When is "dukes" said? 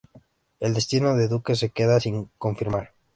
1.27-1.59